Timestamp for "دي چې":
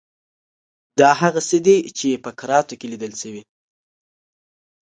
1.65-2.21